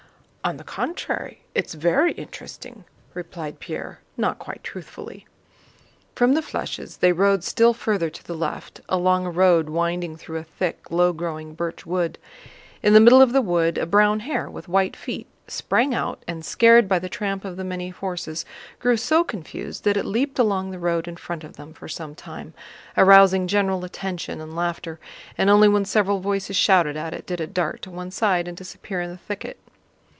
[0.43, 5.27] "On the contrary it's very interesting!" replied Pierre not quite truthfully.
[6.15, 10.39] From the flèches they rode still farther to the left, along a road winding through
[10.39, 12.17] a thick, low growing birch wood.
[12.81, 16.43] In the middle of the wood a brown hare with white feet sprang out and,
[16.43, 18.43] scared by the tramp of the many horses,
[18.79, 22.15] grew so confused that it leaped along the road in front of them for some
[22.15, 22.55] time,
[22.97, 24.99] arousing general attention and laughter,
[25.37, 28.57] and only when several voices shouted at it did it dart to one side and
[28.57, 29.59] disappear in the thicket.